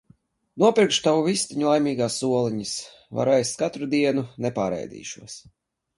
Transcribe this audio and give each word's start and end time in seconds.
Nopirkšu 0.61 1.03
tavu 1.07 1.19
vistiņu 1.27 1.67
laimīgās 1.67 2.17
oliņas, 2.29 2.73
varu 3.19 3.35
ēst 3.43 3.61
katru 3.63 3.91
dienu, 3.93 4.25
nepārēdīšos! 4.47 5.37